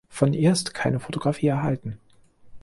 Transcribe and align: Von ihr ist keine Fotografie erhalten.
Von 0.09 0.33
ihr 0.33 0.51
ist 0.51 0.73
keine 0.73 0.99
Fotografie 0.99 1.45
erhalten. 1.45 1.99